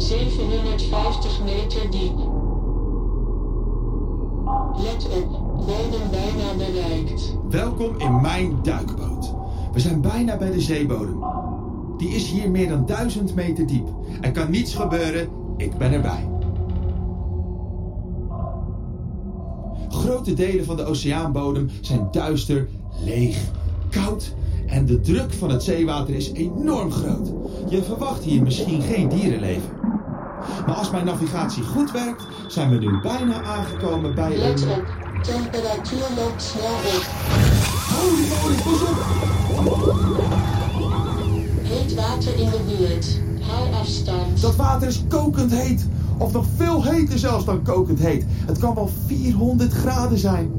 750 0.00 1.44
meter 1.44 1.90
diep. 1.90 2.16
Let 4.76 5.08
op, 5.22 5.30
bodem 5.66 6.10
bijna 6.10 6.54
bereikt. 6.56 7.36
Welkom 7.50 7.98
in 7.98 8.20
mijn 8.20 8.58
duikboot. 8.62 9.34
We 9.72 9.80
zijn 9.80 10.00
bijna 10.00 10.36
bij 10.36 10.50
de 10.50 10.60
zeebodem. 10.60 11.24
Die 11.96 12.08
is 12.08 12.30
hier 12.30 12.50
meer 12.50 12.68
dan 12.68 12.86
1000 12.86 13.34
meter 13.34 13.66
diep. 13.66 13.88
Er 14.20 14.30
kan 14.30 14.50
niets 14.50 14.74
gebeuren, 14.74 15.28
ik 15.56 15.76
ben 15.78 15.92
erbij. 15.92 16.28
Grote 19.88 20.34
delen 20.34 20.64
van 20.64 20.76
de 20.76 20.84
oceaanbodem 20.84 21.70
zijn 21.80 22.08
duister, 22.10 22.68
leeg, 23.04 23.50
koud 23.90 24.34
en 24.66 24.86
de 24.86 25.00
druk 25.00 25.32
van 25.32 25.50
het 25.50 25.62
zeewater 25.62 26.14
is 26.14 26.32
enorm 26.32 26.90
groot. 26.90 27.32
Je 27.68 27.82
verwacht 27.82 28.22
hier 28.22 28.42
misschien 28.42 28.82
geen 28.82 29.08
dierenleven. 29.08 29.80
Maar 30.66 30.74
als 30.74 30.90
mijn 30.90 31.04
navigatie 31.04 31.62
goed 31.62 31.90
werkt, 31.90 32.26
zijn 32.46 32.70
we 32.70 32.76
nu 32.76 33.00
bijna 33.00 33.42
aangekomen 33.42 34.14
bij 34.14 34.36
Let 34.36 34.62
een... 34.62 34.70
op, 34.70 34.84
temperatuur 35.22 36.06
loopt 36.16 36.42
snel 36.42 36.64
op. 36.64 37.06
Holy 37.90 38.28
moly, 38.28 38.54
pas 38.62 38.82
op! 38.82 38.98
Heet 41.62 41.94
water 41.94 42.38
in 42.38 42.50
de 42.50 42.60
buurt. 42.66 43.20
Hou 43.40 43.72
afstand. 43.72 44.40
Dat 44.40 44.56
water 44.56 44.88
is 44.88 45.04
kokend 45.08 45.52
heet. 45.52 45.86
Of 46.18 46.32
nog 46.32 46.46
veel 46.56 46.84
heter 46.84 47.18
zelfs 47.18 47.44
dan 47.44 47.62
kokend 47.62 47.98
heet. 47.98 48.24
Het 48.28 48.58
kan 48.58 48.74
wel 48.74 48.90
400 49.06 49.72
graden 49.72 50.18
zijn. 50.18 50.52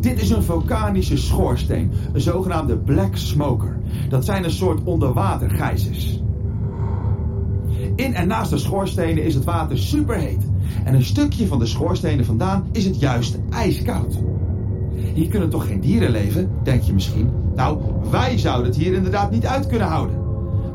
Dit 0.00 0.22
is 0.22 0.30
een 0.30 0.42
vulkanische 0.42 1.16
schoorsteen. 1.16 1.92
Een 2.12 2.20
zogenaamde 2.20 2.76
black 2.76 3.16
smoker. 3.16 3.76
Dat 4.08 4.24
zijn 4.24 4.44
een 4.44 4.50
soort 4.50 4.80
onderwatergijzers. 4.84 6.22
In 7.96 8.14
en 8.14 8.26
naast 8.26 8.50
de 8.50 8.58
schoorstenen 8.58 9.24
is 9.24 9.34
het 9.34 9.44
water 9.44 9.78
superheet. 9.78 10.46
En 10.84 10.94
een 10.94 11.04
stukje 11.04 11.46
van 11.46 11.58
de 11.58 11.66
schoorstenen 11.66 12.24
vandaan 12.24 12.68
is 12.72 12.84
het 12.84 13.00
juist 13.00 13.38
ijskoud. 13.50 14.18
Hier 15.14 15.28
kunnen 15.28 15.50
toch 15.50 15.66
geen 15.66 15.80
dieren 15.80 16.10
leven, 16.10 16.50
denk 16.62 16.82
je 16.82 16.92
misschien? 16.92 17.30
Nou, 17.54 17.78
wij 18.10 18.38
zouden 18.38 18.66
het 18.66 18.76
hier 18.76 18.92
inderdaad 18.92 19.30
niet 19.30 19.46
uit 19.46 19.66
kunnen 19.66 19.88
houden. 19.88 20.16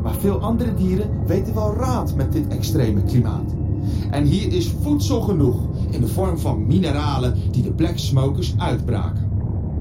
Maar 0.04 0.14
veel 0.14 0.40
andere 0.40 0.74
dieren 0.74 1.10
weten 1.26 1.54
wel 1.54 1.76
raad 1.76 2.16
met 2.16 2.32
dit 2.32 2.48
extreme 2.48 3.04
klimaat. 3.04 3.54
En 4.12 4.24
hier 4.24 4.54
is 4.54 4.74
voedsel 4.82 5.22
genoeg 5.22 5.68
in 5.90 6.02
de 6.02 6.08
vorm 6.08 6.40
van 6.40 6.68
mineralen 6.68 7.36
die 7.52 7.64
de 7.64 7.72
black 7.72 7.98
smokers 7.98 8.54
uitbraken. 8.58 9.30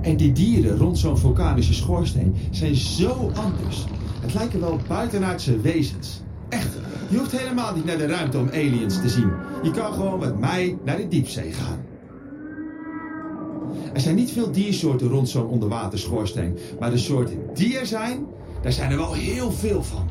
En 0.01 0.17
die 0.17 0.33
dieren 0.33 0.77
rond 0.77 0.99
zo'n 0.99 1.19
vulkanische 1.19 1.75
schoorsteen 1.75 2.35
zijn 2.51 2.75
zo 2.75 3.31
anders. 3.35 3.85
Het 4.21 4.35
lijken 4.35 4.61
wel 4.61 4.79
buitenaardse 4.89 5.61
wezens. 5.61 6.21
Echt, 6.49 6.79
je 7.09 7.19
hoeft 7.19 7.39
helemaal 7.39 7.75
niet 7.75 7.85
naar 7.85 7.99
de 7.99 8.07
ruimte 8.07 8.39
om 8.39 8.49
aliens 8.49 9.01
te 9.01 9.09
zien. 9.09 9.33
Je 9.63 9.71
kan 9.71 9.93
gewoon 9.93 10.19
met 10.19 10.39
mij 10.39 10.79
naar 10.85 10.97
de 10.97 11.09
diepzee 11.09 11.53
gaan. 11.53 11.87
Er 13.93 14.01
zijn 14.01 14.15
niet 14.15 14.31
veel 14.31 14.53
diersoorten 14.53 15.09
rond 15.09 15.29
zo'n 15.29 15.47
onderwaterschoorsteen. 15.47 16.59
Maar 16.81 16.91
de 16.91 16.99
soorten 16.99 17.39
die 17.55 17.79
er 17.79 17.87
zijn, 17.87 18.27
daar 18.63 18.73
zijn 18.73 18.91
er 18.91 18.97
wel 18.97 19.13
heel 19.13 19.53
veel 19.53 19.83
van. 19.83 20.09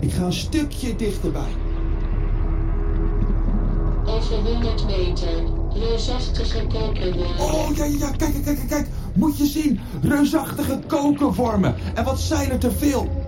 Ik 0.00 0.12
ga 0.12 0.24
een 0.24 0.32
stukje 0.32 0.96
dichterbij. 0.96 1.52
Over 4.06 4.36
100 4.36 4.86
meter. 4.86 5.42
Reusachtige 5.72 6.66
kokerworm. 6.66 7.38
Oh 7.40 7.70
ja, 7.74 7.84
ja, 7.84 8.10
kijk, 8.10 8.32
kijk, 8.32 8.44
kijk, 8.44 8.68
kijk. 8.68 8.86
Moet 9.14 9.38
je 9.38 9.46
zien. 9.46 9.80
Reusachtige 10.02 10.78
kokenwormen. 10.86 11.74
En 11.94 12.04
wat 12.04 12.20
zijn 12.20 12.50
er 12.50 12.58
te 12.58 12.70
veel. 12.70 13.25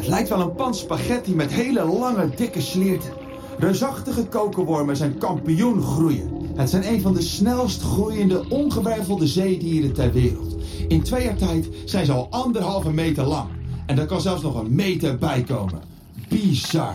Het 0.00 0.08
lijkt 0.08 0.28
wel 0.28 0.40
een 0.40 0.54
pan 0.54 0.74
spaghetti 0.74 1.34
met 1.34 1.52
hele 1.52 1.84
lange, 1.84 2.30
dikke 2.36 2.60
slierten. 2.60 3.10
Reusachtige 3.58 4.26
kokenwormen 4.26 4.96
zijn 4.96 5.18
kampioen 5.18 5.82
groeien. 5.82 6.30
Het 6.54 6.70
zijn 6.70 6.88
een 6.88 7.00
van 7.00 7.14
de 7.14 7.22
snelst 7.22 7.82
groeiende 7.82 8.48
ongewervelde 8.48 9.26
zeedieren 9.26 9.92
ter 9.92 10.12
wereld. 10.12 10.56
In 10.88 11.02
twee 11.02 11.24
jaar 11.24 11.36
tijd 11.36 11.68
zijn 11.84 12.06
ze 12.06 12.12
al 12.12 12.26
anderhalve 12.30 12.90
meter 12.90 13.24
lang. 13.24 13.48
En 13.86 13.96
daar 13.96 14.06
kan 14.06 14.20
zelfs 14.20 14.42
nog 14.42 14.60
een 14.60 14.74
meter 14.74 15.18
bij 15.18 15.42
komen. 15.42 15.80
Bizar. 16.28 16.94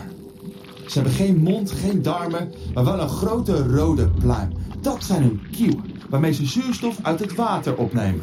Ze 0.86 0.92
hebben 0.94 1.12
geen 1.12 1.36
mond, 1.36 1.70
geen 1.70 2.02
darmen, 2.02 2.52
maar 2.74 2.84
wel 2.84 3.00
een 3.00 3.08
grote 3.08 3.66
rode 3.66 4.08
pluim. 4.08 4.52
Dat 4.80 5.04
zijn 5.04 5.22
hun 5.22 5.40
kieuwen, 5.50 5.84
waarmee 6.10 6.32
ze 6.32 6.46
zuurstof 6.46 6.98
uit 7.02 7.20
het 7.20 7.34
water 7.34 7.76
opnemen. 7.76 8.22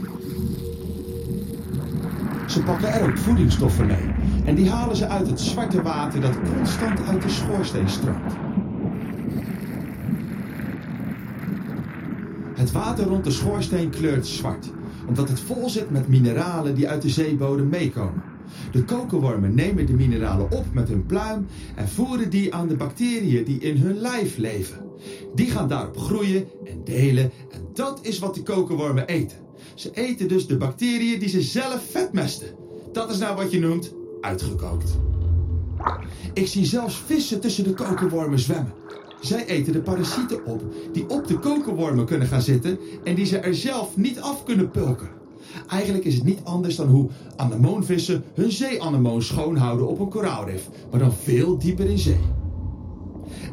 Ze 2.47 2.63
pakken 2.63 2.93
er 2.93 3.09
ook 3.09 3.17
voedingsstoffen 3.17 3.85
mee. 3.85 4.22
En 4.45 4.55
die 4.55 4.69
halen 4.69 4.95
ze 4.95 5.07
uit 5.07 5.27
het 5.27 5.39
zwarte 5.39 5.81
water 5.81 6.21
dat 6.21 6.35
constant 6.55 6.99
uit 7.07 7.21
de 7.21 7.29
schoorsteen 7.29 7.89
stroomt. 7.89 8.33
Het 12.55 12.71
water 12.71 13.05
rond 13.05 13.23
de 13.23 13.31
schoorsteen 13.31 13.89
kleurt 13.89 14.27
zwart, 14.27 14.71
omdat 15.07 15.29
het 15.29 15.39
vol 15.39 15.69
zit 15.69 15.89
met 15.89 16.07
mineralen 16.07 16.75
die 16.75 16.89
uit 16.89 17.01
de 17.01 17.09
zeebodem 17.09 17.69
meekomen. 17.69 18.23
De 18.71 18.83
kokenwormen 18.83 19.55
nemen 19.55 19.85
de 19.85 19.93
mineralen 19.93 20.51
op 20.51 20.65
met 20.73 20.87
hun 20.87 21.05
pluim 21.05 21.45
en 21.75 21.89
voeren 21.89 22.29
die 22.29 22.53
aan 22.53 22.67
de 22.67 22.75
bacteriën 22.75 23.43
die 23.43 23.59
in 23.59 23.77
hun 23.77 23.97
lijf 23.97 24.37
leven. 24.37 24.77
Die 25.35 25.51
gaan 25.51 25.67
daarop 25.67 25.97
groeien 25.97 26.45
en 26.65 26.81
delen 26.83 27.31
en 27.49 27.59
dat 27.73 27.99
is 28.01 28.19
wat 28.19 28.35
de 28.35 28.43
kokenwormen 28.43 29.07
eten. 29.07 29.37
Ze 29.73 29.91
eten 29.93 30.27
dus 30.27 30.47
de 30.47 30.57
bacteriën 30.57 31.19
die 31.19 31.29
ze 31.29 31.41
zelf 31.41 31.85
vetmesten. 31.91 32.47
Dat 32.91 33.11
is 33.11 33.17
nou 33.17 33.35
wat 33.35 33.51
je 33.51 33.59
noemt 33.59 33.93
uitgekookt. 34.23 34.97
Ik 36.33 36.47
zie 36.47 36.65
zelfs 36.65 36.95
vissen 37.05 37.39
tussen 37.39 37.63
de 37.63 37.73
kokenwormen 37.73 38.39
zwemmen. 38.39 38.73
Zij 39.21 39.45
eten 39.45 39.73
de 39.73 39.81
parasieten 39.81 40.45
op 40.45 40.63
die 40.93 41.09
op 41.09 41.27
de 41.27 41.39
kokenwormen 41.39 42.05
kunnen 42.05 42.27
gaan 42.27 42.41
zitten 42.41 42.79
en 43.03 43.15
die 43.15 43.25
ze 43.25 43.37
er 43.37 43.55
zelf 43.55 43.97
niet 43.97 44.19
af 44.19 44.43
kunnen 44.43 44.71
pulken. 44.71 45.09
Eigenlijk 45.67 46.05
is 46.05 46.15
het 46.15 46.23
niet 46.23 46.39
anders 46.43 46.75
dan 46.75 46.87
hoe 46.87 47.09
anemoonvissen 47.35 48.23
hun 48.33 48.51
zeeanemoon 48.51 49.21
schoonhouden 49.21 49.87
op 49.87 49.99
een 49.99 50.09
koraalrif, 50.09 50.69
maar 50.91 50.99
dan 50.99 51.13
veel 51.13 51.57
dieper 51.57 51.89
in 51.89 51.97
zee. 51.97 52.19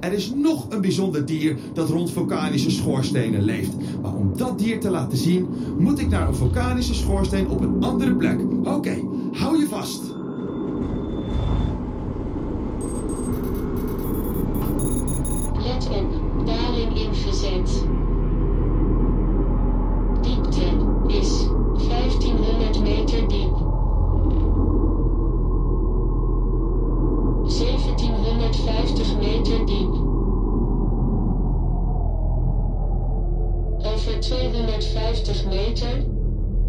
Er 0.01 0.13
is 0.13 0.33
nog 0.35 0.67
een 0.71 0.81
bijzonder 0.81 1.27
dier 1.27 1.57
dat 1.75 1.89
rond 1.89 2.11
vulkanische 2.11 2.71
schoorstenen 2.71 3.43
leeft. 3.43 3.73
Maar 4.03 4.15
om 4.15 4.37
dat 4.37 4.59
dier 4.59 4.81
te 4.81 4.91
laten 4.91 5.19
zien, 5.19 5.47
moet 5.79 5.99
ik 5.99 6.09
naar 6.09 6.29
een 6.29 6.35
vulkanische 6.35 6.95
schoorsteen 6.95 7.49
op 7.49 7.61
een 7.61 7.83
andere 7.83 8.15
plek. 8.15 8.41
Oké, 8.65 8.99
hou 9.33 9.59
je 9.59 9.67
vast. 9.67 10.20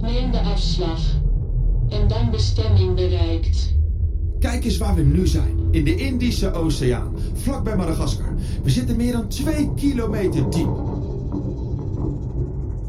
Neem 0.02 0.32
de 0.32 0.40
afslag. 0.40 1.00
En 1.90 2.08
dan 2.08 2.32
bestemming 2.32 2.96
bereikt. 2.96 3.76
Kijk 4.40 4.64
eens 4.64 4.78
waar 4.78 4.96
we 4.96 5.02
nu 5.02 5.28
zijn. 5.28 5.58
In 5.72 5.84
de 5.84 5.96
Indische 5.96 6.54
Oceaan, 6.54 7.16
vlakbij 7.34 7.76
Madagaskar. 7.76 8.34
We 8.64 8.70
zitten 8.70 8.96
meer 8.96 9.12
dan 9.12 9.28
2 9.28 9.74
kilometer 9.76 10.50
diep. 10.50 10.70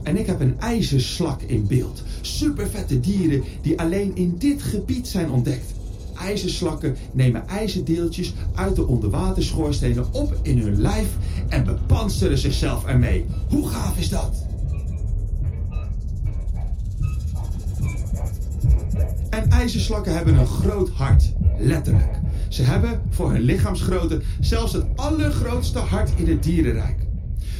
En 0.02 0.16
ik 0.16 0.26
heb 0.26 0.40
een 0.40 0.60
ijzerslak 0.60 1.42
in 1.42 1.66
beeld. 1.66 2.02
Supervette 2.20 3.00
dieren 3.00 3.42
die 3.62 3.80
alleen 3.80 4.16
in 4.16 4.34
dit 4.38 4.62
gebied 4.62 5.08
zijn 5.08 5.30
ontdekt. 5.30 5.74
ijzerslakken 6.20 6.96
nemen 7.12 7.48
ijzerdeeltjes 7.48 8.34
uit 8.54 8.76
de 8.76 8.86
onderwaterschoorsstenen 8.86 10.06
op 10.12 10.38
in 10.42 10.58
hun 10.58 10.80
lijf 10.80 11.16
en 11.48 11.64
bepansteren 11.64 12.38
zichzelf 12.38 12.86
ermee. 12.86 13.24
Hoe 13.48 13.68
gaaf 13.68 13.98
is 13.98 14.08
dat? 14.08 14.50
IJzerslakken 19.62 20.14
hebben 20.14 20.38
een 20.38 20.46
groot 20.46 20.90
hart, 20.90 21.32
letterlijk. 21.58 22.20
Ze 22.48 22.62
hebben 22.62 23.02
voor 23.10 23.32
hun 23.32 23.40
lichaamsgrootte 23.40 24.20
zelfs 24.40 24.72
het 24.72 24.86
allergrootste 24.96 25.78
hart 25.78 26.10
in 26.16 26.28
het 26.28 26.42
dierenrijk. 26.42 27.06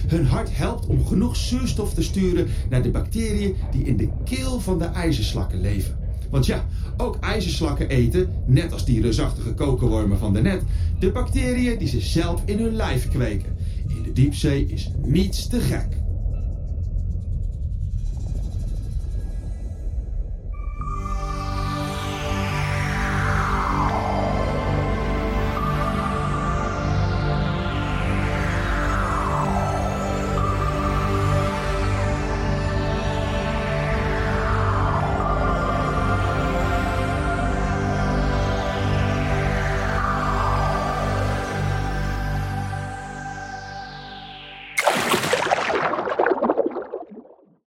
Hun 0.07 0.27
hart 0.27 0.57
helpt 0.57 0.87
om 0.87 1.07
genoeg 1.07 1.37
zuurstof 1.37 1.95
te 1.95 2.03
sturen 2.03 2.49
naar 2.71 2.83
de 2.83 2.91
bacteriën 2.91 3.57
die 3.71 3.85
in 3.85 3.97
de 3.97 4.09
keel 4.25 4.61
van 4.61 4.79
de 4.79 4.85
ijzerslakken 4.85 5.61
leven. 5.61 5.99
Want 6.31 6.47
ja, 6.47 6.65
ook 6.97 7.19
ijzerslakken 7.21 7.89
eten, 7.89 8.31
net 8.47 8.73
als 8.73 8.85
die 8.85 9.01
reusachtige 9.01 9.55
kokenwormen 9.55 10.19
van 10.19 10.33
de 10.33 10.41
net, 10.41 10.63
de 10.99 11.11
bacteriën 11.11 11.79
die 11.79 11.89
ze 11.89 12.01
zelf 12.01 12.43
in 12.45 12.59
hun 12.59 12.77
lijf 12.77 13.09
kweken. 13.09 13.57
In 13.89 14.03
de 14.03 14.13
diepzee 14.13 14.67
is 14.67 14.91
niets 15.05 15.47
te 15.47 15.61
gek. 15.61 16.02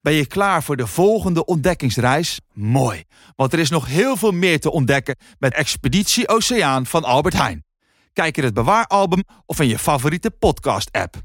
Ben 0.04 0.14
je 0.14 0.26
klaar 0.26 0.64
voor 0.64 0.78
de 0.78 0.88
volgende 0.88 1.46
ontdekkingsreis? 1.46 2.40
Mooi, 2.54 3.04
want 3.36 3.54
er 3.54 3.60
is 3.60 3.70
nog 3.70 3.86
heel 3.88 4.18
veel 4.18 4.32
meer 4.32 4.60
te 4.60 4.72
ontdekken 4.72 5.16
met 5.40 5.54
Expeditie 5.54 6.28
Oceaan 6.28 6.86
van 6.86 7.04
Albert 7.04 7.34
Heijn. 7.38 7.66
Kijk 8.14 8.38
in 8.38 8.44
het 8.44 8.54
bewaaralbum 8.54 9.24
of 9.46 9.60
in 9.60 9.68
je 9.68 9.80
favoriete 9.80 10.32
podcast-app. 10.32 11.22